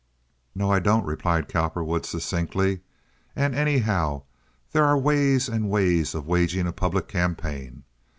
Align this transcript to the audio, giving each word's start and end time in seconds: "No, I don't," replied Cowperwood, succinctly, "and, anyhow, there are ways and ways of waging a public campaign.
"No, 0.55 0.71
I 0.71 0.79
don't," 0.79 1.05
replied 1.05 1.47
Cowperwood, 1.47 2.07
succinctly, 2.07 2.79
"and, 3.35 3.53
anyhow, 3.53 4.23
there 4.71 4.85
are 4.85 4.97
ways 4.97 5.47
and 5.47 5.69
ways 5.69 6.15
of 6.15 6.25
waging 6.25 6.65
a 6.65 6.73
public 6.73 7.07
campaign. 7.07 7.83